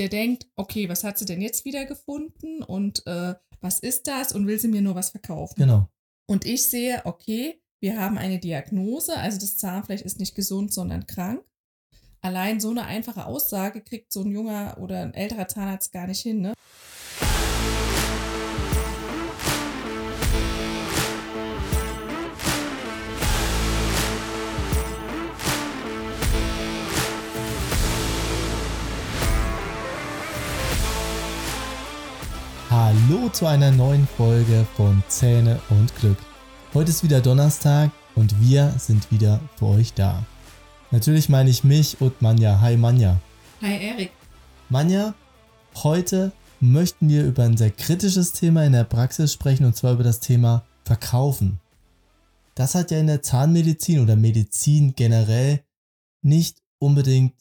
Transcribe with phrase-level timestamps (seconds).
[0.00, 4.32] der denkt, okay, was hat sie denn jetzt wieder gefunden und äh, was ist das
[4.32, 5.56] und will sie mir nur was verkaufen?
[5.58, 5.90] Genau.
[6.26, 11.06] Und ich sehe, okay, wir haben eine Diagnose, also das Zahnfleisch ist nicht gesund, sondern
[11.06, 11.44] krank.
[12.22, 16.22] Allein so eine einfache Aussage kriegt so ein junger oder ein älterer Zahnarzt gar nicht
[16.22, 16.54] hin, ne?
[33.32, 36.16] Zu einer neuen Folge von Zähne und Glück.
[36.74, 40.24] Heute ist wieder Donnerstag und wir sind wieder für euch da.
[40.90, 42.60] Natürlich meine ich mich und Manja.
[42.60, 43.20] Hi Manja.
[43.62, 44.10] Hi Erik.
[44.68, 45.14] Manja,
[45.76, 50.04] heute möchten wir über ein sehr kritisches Thema in der Praxis sprechen und zwar über
[50.04, 51.60] das Thema Verkaufen.
[52.56, 55.62] Das hat ja in der Zahnmedizin oder Medizin generell
[56.22, 57.34] nicht unbedingt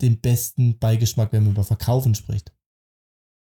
[0.00, 2.52] den besten Beigeschmack, wenn man über Verkaufen spricht.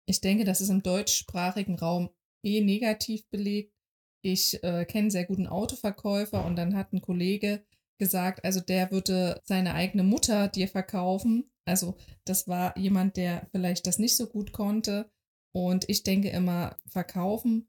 [0.09, 2.10] Ich denke, das ist im deutschsprachigen Raum
[2.45, 3.74] eh negativ belegt.
[4.23, 7.65] Ich äh, kenne sehr guten Autoverkäufer und dann hat ein Kollege
[7.98, 11.51] gesagt, also der würde seine eigene Mutter dir verkaufen.
[11.65, 15.10] Also das war jemand, der vielleicht das nicht so gut konnte.
[15.52, 17.68] Und ich denke immer, verkaufen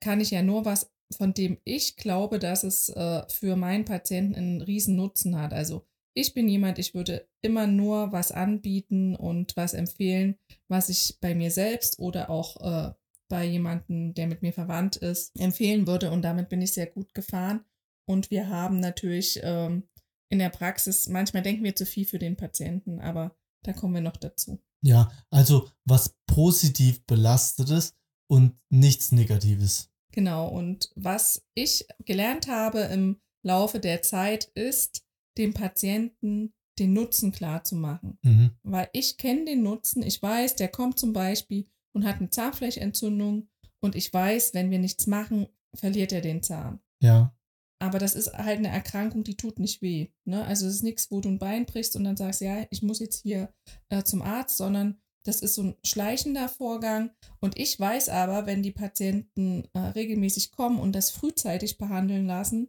[0.00, 4.34] kann ich ja nur was, von dem ich glaube, dass es äh, für meinen Patienten
[4.34, 5.52] einen riesen Nutzen hat.
[5.52, 10.36] Also ich bin jemand, ich würde immer nur was anbieten und was empfehlen,
[10.68, 12.94] was ich bei mir selbst oder auch äh,
[13.28, 16.10] bei jemandem, der mit mir verwandt ist, empfehlen würde.
[16.10, 17.64] Und damit bin ich sehr gut gefahren.
[18.08, 19.88] Und wir haben natürlich ähm,
[20.30, 24.00] in der Praxis, manchmal denken wir zu viel für den Patienten, aber da kommen wir
[24.00, 24.60] noch dazu.
[24.82, 27.96] Ja, also was positiv belastetes
[28.30, 29.90] und nichts Negatives.
[30.12, 35.03] Genau, und was ich gelernt habe im Laufe der Zeit ist,
[35.38, 38.18] dem Patienten den Nutzen klar zu machen.
[38.22, 38.50] Mhm.
[38.62, 43.48] Weil ich kenne den Nutzen, ich weiß, der kommt zum Beispiel und hat eine Zahnfleischentzündung
[43.80, 46.80] und ich weiß, wenn wir nichts machen, verliert er den Zahn.
[47.00, 47.36] Ja.
[47.80, 50.08] Aber das ist halt eine Erkrankung, die tut nicht weh.
[50.24, 50.44] Ne?
[50.44, 52.98] Also es ist nichts, wo du ein Bein brichst und dann sagst, ja, ich muss
[52.98, 53.52] jetzt hier
[53.90, 57.10] äh, zum Arzt, sondern das ist so ein schleichender Vorgang.
[57.40, 62.68] Und ich weiß aber, wenn die Patienten äh, regelmäßig kommen und das frühzeitig behandeln lassen,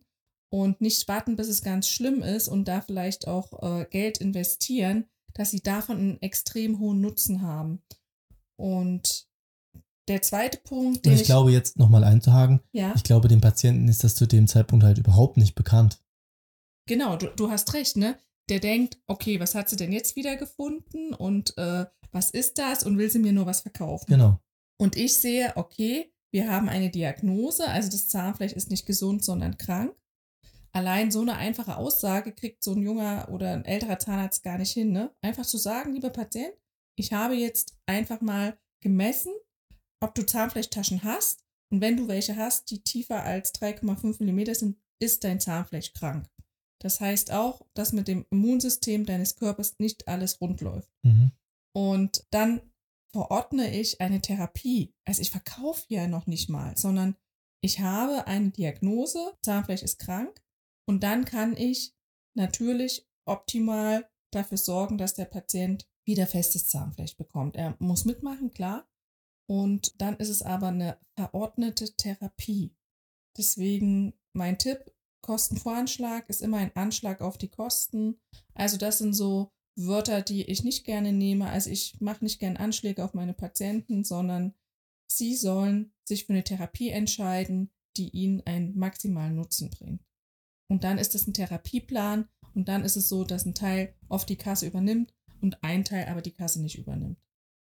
[0.49, 5.05] und nicht warten, bis es ganz schlimm ist und da vielleicht auch äh, Geld investieren,
[5.33, 7.81] dass sie davon einen extrem hohen Nutzen haben.
[8.57, 9.27] Und
[10.07, 12.93] der zweite Punkt, den ich, ich glaube jetzt nochmal einzuhaken, ja?
[12.95, 15.99] ich glaube, dem Patienten ist das zu dem Zeitpunkt halt überhaupt nicht bekannt.
[16.87, 18.17] Genau, du, du hast recht, ne?
[18.47, 22.83] Der denkt, okay, was hat sie denn jetzt wieder gefunden und äh, was ist das
[22.83, 24.05] und will sie mir nur was verkaufen?
[24.07, 24.39] Genau.
[24.79, 29.57] Und ich sehe, okay, wir haben eine Diagnose, also das Zahnfleisch ist nicht gesund, sondern
[29.57, 29.95] krank
[30.75, 34.71] allein so eine einfache Aussage kriegt so ein junger oder ein älterer Zahnarzt gar nicht
[34.71, 35.15] hin, ne?
[35.21, 36.53] Einfach zu sagen, lieber Patient,
[36.99, 39.31] ich habe jetzt einfach mal gemessen,
[40.03, 41.45] ob du Zahnfleischtaschen hast.
[41.71, 46.29] Und wenn du welche hast, die tiefer als 3,5 mm sind, ist dein Zahnfleisch krank.
[46.81, 50.91] Das heißt auch, dass mit dem Immunsystem deines Körpers nicht alles rund läuft.
[51.03, 51.31] Mhm.
[51.73, 52.61] Und dann
[53.13, 54.93] verordne ich eine Therapie.
[55.05, 57.15] Also ich verkaufe ja noch nicht mal, sondern
[57.61, 60.44] ich habe eine Diagnose, Zahnfleisch ist krank
[60.87, 61.95] und dann kann ich
[62.35, 67.55] natürlich optimal dafür sorgen, dass der Patient wieder festes Zahnfleisch bekommt.
[67.55, 68.87] Er muss mitmachen, klar.
[69.47, 72.75] Und dann ist es aber eine verordnete Therapie.
[73.37, 78.19] Deswegen mein Tipp, Kostenvoranschlag ist immer ein Anschlag auf die Kosten.
[78.53, 81.49] Also das sind so Wörter, die ich nicht gerne nehme.
[81.49, 84.53] Also ich mache nicht gerne Anschläge auf meine Patienten, sondern
[85.11, 90.01] sie sollen sich für eine Therapie entscheiden, die ihnen einen maximalen Nutzen bringt.
[90.67, 94.27] Und dann ist es ein Therapieplan und dann ist es so, dass ein Teil oft
[94.29, 97.19] die Kasse übernimmt und ein Teil aber die Kasse nicht übernimmt.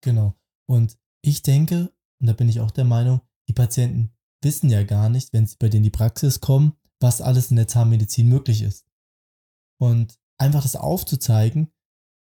[0.02, 0.36] Genau.
[0.68, 5.10] Und ich denke, und da bin ich auch der Meinung, die Patienten wissen ja gar
[5.10, 8.62] nicht, wenn sie bei denen in die Praxis kommen, was alles in der Zahnmedizin möglich
[8.62, 8.86] ist.
[9.80, 11.72] Und einfach das aufzuzeigen,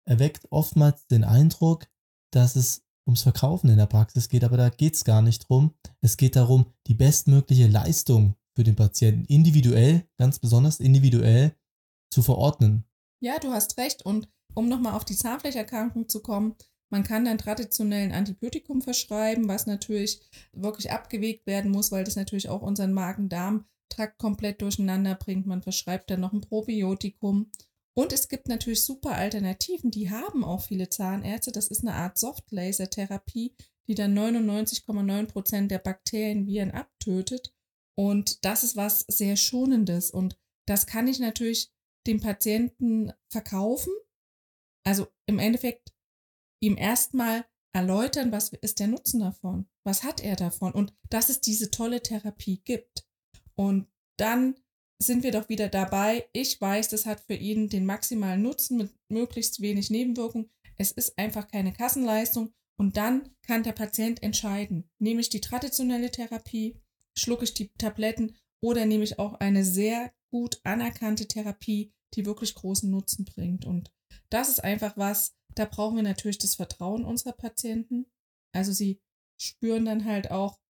[0.06, 1.86] erweckt oftmals den Eindruck,
[2.32, 5.74] dass es ums Verkaufen in der Praxis geht, aber da geht es gar nicht drum.
[6.00, 11.54] Es geht darum, die bestmögliche Leistung für den Patienten individuell, ganz besonders individuell
[12.12, 12.84] zu verordnen.
[13.20, 14.04] Ja, du hast recht.
[14.04, 16.56] Und um nochmal auf die Zahnfleischerkrankung zu kommen,
[16.90, 20.20] man kann dann traditionell ein Antibiotikum verschreiben, was natürlich
[20.52, 25.46] wirklich abgewegt werden muss, weil das natürlich auch unseren Magen-Darm-Trakt komplett durcheinander bringt.
[25.46, 27.50] Man verschreibt dann noch ein Probiotikum.
[27.94, 31.52] Und es gibt natürlich super Alternativen, die haben auch viele Zahnärzte.
[31.52, 33.54] Das ist eine Art Soft-Laser-Therapie,
[33.86, 37.52] die dann 99,9 Prozent der Bakterien, Viren abtötet.
[38.00, 40.10] Und das ist was sehr Schonendes.
[40.10, 41.70] Und das kann ich natürlich
[42.06, 43.92] dem Patienten verkaufen.
[44.86, 45.92] Also im Endeffekt
[46.62, 47.44] ihm erstmal
[47.74, 49.68] erläutern, was ist der Nutzen davon?
[49.84, 50.72] Was hat er davon?
[50.72, 53.06] Und dass es diese tolle Therapie gibt.
[53.54, 53.86] Und
[54.16, 54.54] dann
[54.98, 56.26] sind wir doch wieder dabei.
[56.32, 60.48] Ich weiß, das hat für ihn den maximalen Nutzen mit möglichst wenig Nebenwirkungen.
[60.78, 62.54] Es ist einfach keine Kassenleistung.
[62.78, 66.80] Und dann kann der Patient entscheiden, nehme ich die traditionelle Therapie,
[67.16, 72.54] schlucke ich die Tabletten oder nehme ich auch eine sehr gut anerkannte Therapie, die wirklich
[72.54, 73.64] großen Nutzen bringt.
[73.64, 73.92] Und
[74.30, 78.06] das ist einfach was, da brauchen wir natürlich das Vertrauen unserer Patienten.
[78.52, 79.00] Also sie
[79.40, 80.60] spüren dann halt auch,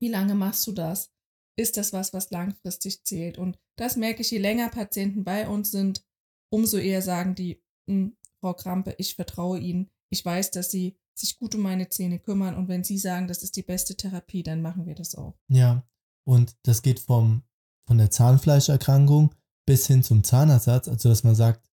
[0.00, 1.12] wie lange machst du das?
[1.58, 3.38] Ist das was, was langfristig zählt?
[3.38, 6.04] Und das merke ich, je länger Patienten bei uns sind,
[6.52, 9.90] umso eher sagen die, hm, Frau Krampe, ich vertraue Ihnen.
[10.10, 13.42] Ich weiß, dass Sie sich gut um meine Zähne kümmern und wenn Sie sagen, das
[13.42, 15.34] ist die beste Therapie, dann machen wir das auch.
[15.48, 15.82] Ja,
[16.24, 17.42] und das geht vom,
[17.86, 19.34] von der Zahnfleischerkrankung
[19.66, 21.68] bis hin zum Zahnersatz, also dass man sagt,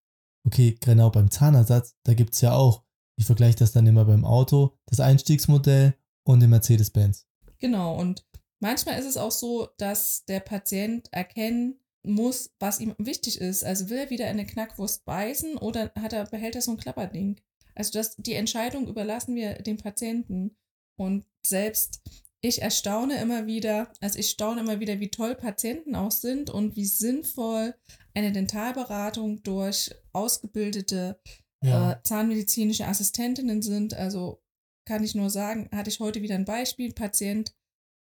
[0.45, 2.83] okay, genau beim Zahnersatz, da gibt es ja auch,
[3.17, 7.27] ich vergleiche das dann immer beim Auto, das Einstiegsmodell und den Mercedes-Benz.
[7.59, 8.25] Genau, und
[8.59, 13.63] manchmal ist es auch so, dass der Patient erkennen muss, was ihm wichtig ist.
[13.63, 17.39] Also will er wieder eine Knackwurst beißen oder hat er, behält er so ein Klapperding?
[17.75, 20.55] Also das, die Entscheidung überlassen wir dem Patienten.
[20.97, 22.01] Und selbst
[22.41, 26.75] ich erstaune immer wieder, also ich staune immer wieder, wie toll Patienten auch sind und
[26.75, 27.73] wie sinnvoll
[28.13, 31.19] eine Dentalberatung durch ausgebildete
[31.63, 31.93] ja.
[31.93, 33.93] äh, zahnmedizinische Assistentinnen sind.
[33.93, 34.43] Also
[34.85, 36.89] kann ich nur sagen, hatte ich heute wieder ein Beispiel.
[36.89, 37.55] Ein Patient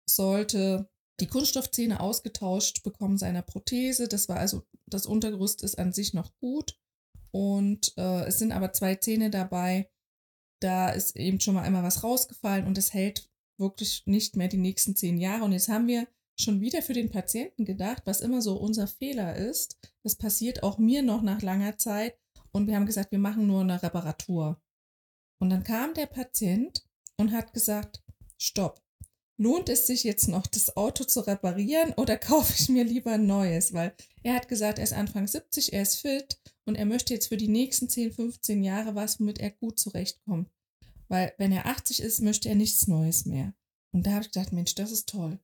[0.09, 0.89] sollte
[1.19, 4.07] die Kunststoffzähne ausgetauscht bekommen seiner Prothese.
[4.07, 6.78] Das war also, das Untergerüst ist an sich noch gut.
[7.31, 9.89] Und äh, es sind aber zwei Zähne dabei.
[10.61, 14.57] Da ist eben schon mal einmal was rausgefallen und es hält wirklich nicht mehr die
[14.57, 15.43] nächsten zehn Jahre.
[15.43, 16.07] Und jetzt haben wir
[16.39, 19.77] schon wieder für den Patienten gedacht, was immer so unser Fehler ist.
[20.03, 22.17] Das passiert auch mir noch nach langer Zeit.
[22.51, 24.61] Und wir haben gesagt, wir machen nur eine Reparatur.
[25.39, 26.85] Und dann kam der Patient
[27.17, 28.03] und hat gesagt,
[28.37, 28.81] stopp,
[29.37, 33.27] lohnt es sich jetzt noch, das Auto zu reparieren oder kaufe ich mir lieber ein
[33.27, 33.73] neues?
[33.73, 36.39] Weil er hat gesagt, er ist Anfang 70, er ist fit
[36.69, 40.51] und er möchte jetzt für die nächsten 10, 15 Jahre was, womit er gut zurechtkommt.
[41.07, 43.53] Weil wenn er 80 ist, möchte er nichts Neues mehr.
[43.91, 45.39] Und da habe ich gedacht, Mensch, das ist toll.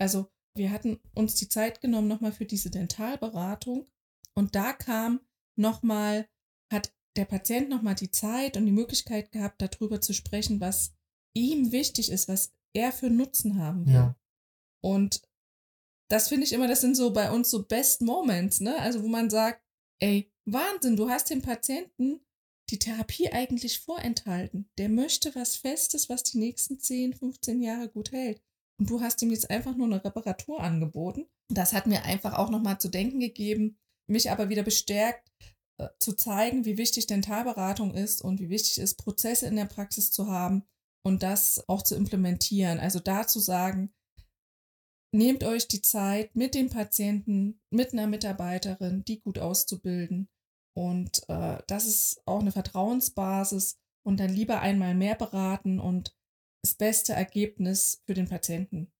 [0.00, 3.86] Also wir hatten uns die Zeit genommen nochmal für diese Dentalberatung
[4.34, 5.20] und da kam
[5.56, 6.28] nochmal,
[6.72, 10.92] hat der Patient nochmal die Zeit und die Möglichkeit gehabt, darüber zu sprechen, was
[11.36, 13.94] ihm wichtig ist, was er für Nutzen haben will.
[13.94, 14.16] Ja.
[14.82, 15.22] Und
[16.10, 18.76] das finde ich immer, das sind so bei uns so Best Moments, ne?
[18.80, 19.64] Also wo man sagt,
[20.00, 22.20] ey, Wahnsinn, du hast dem Patienten
[22.70, 24.70] die Therapie eigentlich vorenthalten.
[24.78, 28.42] Der möchte was Festes, was die nächsten 10, 15 Jahre gut hält.
[28.78, 31.26] Und du hast ihm jetzt einfach nur eine Reparatur angeboten.
[31.48, 35.30] Das hat mir einfach auch nochmal zu denken gegeben, mich aber wieder bestärkt,
[35.78, 39.66] äh, zu zeigen, wie wichtig Dentalberatung ist und wie wichtig es ist, Prozesse in der
[39.66, 40.64] Praxis zu haben
[41.06, 42.80] und das auch zu implementieren.
[42.80, 43.94] Also da zu sagen,
[45.14, 50.28] nehmt euch die Zeit mit dem Patienten, mit einer Mitarbeiterin, die gut auszubilden
[50.74, 56.16] und äh, das ist auch eine Vertrauensbasis und dann lieber einmal mehr beraten und
[56.62, 58.92] das beste Ergebnis für den Patienten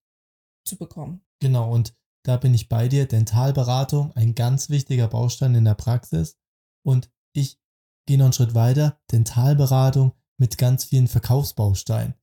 [0.66, 1.24] zu bekommen.
[1.40, 1.94] Genau, und
[2.24, 3.06] da bin ich bei dir.
[3.06, 6.38] Dentalberatung, ein ganz wichtiger Baustein in der Praxis.
[6.84, 7.58] Und ich
[8.06, 9.00] gehe noch einen Schritt weiter.
[9.12, 12.14] Dentalberatung mit ganz vielen Verkaufsbausteinen.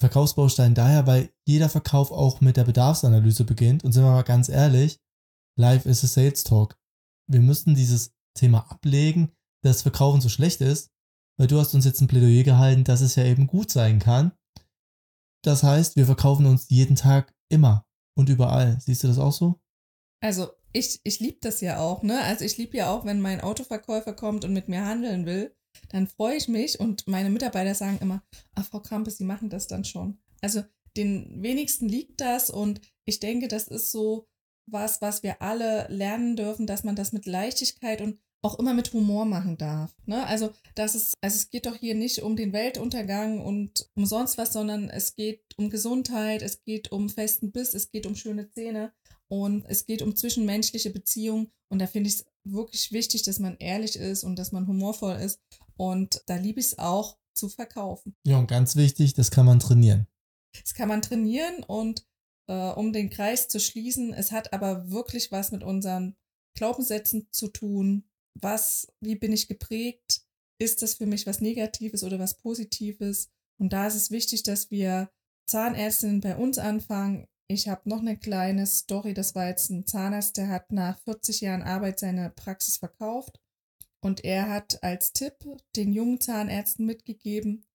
[0.00, 3.84] Verkaufsbaustein daher, weil jeder Verkauf auch mit der Bedarfsanalyse beginnt.
[3.84, 5.00] Und sind wir mal ganz ehrlich,
[5.56, 6.78] live is a sales talk.
[7.28, 10.90] Wir müssen dieses Thema ablegen, dass Verkaufen so schlecht ist,
[11.38, 14.32] weil du hast uns jetzt ein Plädoyer gehalten, dass es ja eben gut sein kann.
[15.42, 17.86] Das heißt, wir verkaufen uns jeden Tag immer
[18.16, 18.80] und überall.
[18.80, 19.60] Siehst du das auch so?
[20.20, 22.22] Also, ich, ich liebe das ja auch, ne?
[22.22, 25.54] Also, ich liebe ja auch, wenn mein Autoverkäufer kommt und mit mir handeln will,
[25.90, 28.22] dann freue ich mich und meine Mitarbeiter sagen immer,
[28.54, 30.18] ach, Frau Krampes, Sie machen das dann schon.
[30.40, 30.62] Also,
[30.96, 34.28] den wenigsten liegt das und ich denke, das ist so
[34.66, 38.92] was, was wir alle lernen dürfen, dass man das mit Leichtigkeit und auch immer mit
[38.92, 39.94] Humor machen darf.
[40.06, 40.26] Ne?
[40.26, 44.36] Also, das ist, also es geht doch hier nicht um den Weltuntergang und um sonst
[44.38, 48.50] was, sondern es geht um Gesundheit, es geht um festen Biss, es geht um schöne
[48.50, 48.92] Zähne
[49.28, 51.50] und es geht um zwischenmenschliche Beziehungen.
[51.68, 55.16] Und da finde ich es wirklich wichtig, dass man ehrlich ist und dass man humorvoll
[55.16, 55.40] ist.
[55.76, 58.14] Und da liebe ich es auch zu verkaufen.
[58.26, 60.06] Ja, und ganz wichtig, das kann man trainieren.
[60.60, 62.06] Das kann man trainieren und
[62.46, 66.14] äh, um den Kreis zu schließen, es hat aber wirklich was mit unseren
[66.56, 68.04] Glaubenssätzen zu tun,
[68.34, 70.22] was, wie bin ich geprägt?
[70.58, 73.30] Ist das für mich was Negatives oder was Positives?
[73.58, 75.10] Und da ist es wichtig, dass wir
[75.46, 77.26] Zahnärztinnen bei uns anfangen.
[77.48, 79.14] Ich habe noch eine kleine Story.
[79.14, 83.40] Das war jetzt ein Zahnarzt, der hat nach 40 Jahren Arbeit seine Praxis verkauft.
[84.00, 85.34] Und er hat als Tipp
[85.76, 87.66] den jungen Zahnärzten mitgegeben,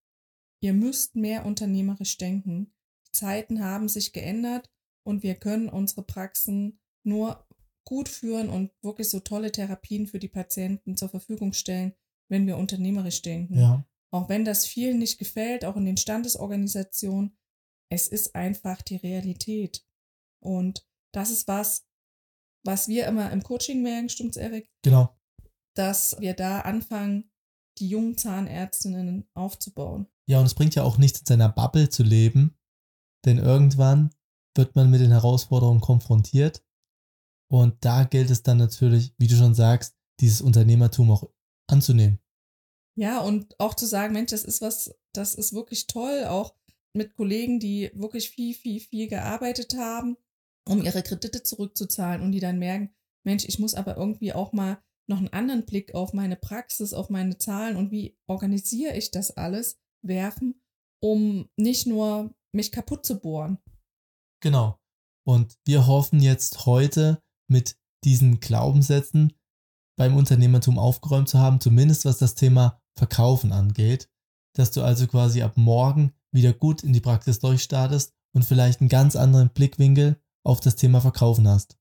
[0.62, 2.74] ihr müsst mehr unternehmerisch denken.
[3.08, 4.70] Die Zeiten haben sich geändert
[5.04, 7.48] und wir können unsere Praxen nur
[7.90, 11.96] gut führen und wirklich so tolle Therapien für die Patienten zur Verfügung stellen,
[12.30, 13.58] wenn wir unternehmerisch denken.
[13.58, 13.84] Ja.
[14.12, 17.36] Auch wenn das vielen nicht gefällt, auch in den Standesorganisationen,
[17.92, 19.84] es ist einfach die Realität.
[20.40, 21.88] Und das ist was,
[22.64, 24.70] was wir immer im Coaching merken, stimmt's, Erik?
[24.84, 25.18] Genau.
[25.74, 27.32] Dass wir da anfangen,
[27.80, 30.06] die jungen Zahnärztinnen aufzubauen.
[30.28, 32.56] Ja, und es bringt ja auch nichts, in seiner Bubble zu leben,
[33.26, 34.12] denn irgendwann
[34.56, 36.64] wird man mit den Herausforderungen konfrontiert.
[37.52, 41.30] Und da gilt es dann natürlich, wie du schon sagst, dieses Unternehmertum auch
[41.68, 42.20] anzunehmen.
[42.98, 46.56] Ja, und auch zu sagen, Mensch, das ist was, das ist wirklich toll, auch
[46.94, 50.18] mit Kollegen, die wirklich viel, viel, viel gearbeitet haben,
[50.68, 52.94] um ihre Kredite zurückzuzahlen und die dann merken,
[53.26, 57.10] Mensch, ich muss aber irgendwie auch mal noch einen anderen Blick auf meine Praxis, auf
[57.10, 60.62] meine Zahlen und wie organisiere ich das alles werfen,
[61.02, 63.60] um nicht nur mich kaputt zu bohren.
[64.42, 64.80] Genau.
[65.26, 69.34] Und wir hoffen jetzt heute mit diesen Glaubenssätzen
[69.98, 74.10] beim Unternehmertum aufgeräumt zu haben, zumindest was das Thema Verkaufen angeht,
[74.54, 78.90] dass du also quasi ab morgen wieder gut in die Praxis durchstartest und vielleicht einen
[78.90, 81.78] ganz anderen Blickwinkel auf das Thema Verkaufen hast.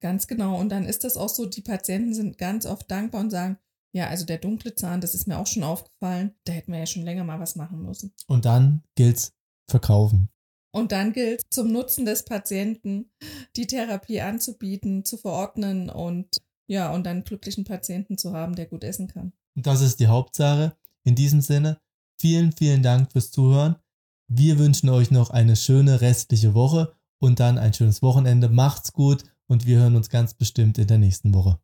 [0.00, 0.58] Ganz genau.
[0.58, 3.58] Und dann ist das auch so, die Patienten sind ganz oft dankbar und sagen,
[3.92, 6.86] ja, also der dunkle Zahn, das ist mir auch schon aufgefallen, da hätten wir ja
[6.86, 8.12] schon länger mal was machen müssen.
[8.26, 9.32] Und dann gilt's
[9.70, 10.28] verkaufen.
[10.76, 13.10] Und dann gilt zum Nutzen des Patienten
[13.56, 18.84] die Therapie anzubieten, zu verordnen und ja, und dann glücklichen Patienten zu haben, der gut
[18.84, 19.32] essen kann.
[19.54, 20.76] Das ist die Hauptsache.
[21.02, 21.80] In diesem Sinne,
[22.20, 23.76] vielen, vielen Dank fürs Zuhören.
[24.28, 28.50] Wir wünschen euch noch eine schöne restliche Woche und dann ein schönes Wochenende.
[28.50, 31.58] Macht's gut und wir hören uns ganz bestimmt in der nächsten Woche.